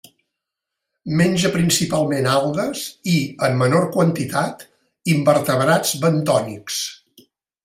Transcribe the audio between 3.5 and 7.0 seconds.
menor quantitat, invertebrats bentònics.